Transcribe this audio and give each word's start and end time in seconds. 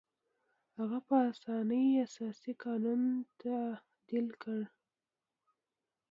هغه 0.77 0.99
په 1.07 1.15
اسانۍ 1.31 1.85
اساسي 2.05 2.53
قانون 2.63 3.01
تعدیل 3.41 4.27
کړ. 4.41 4.59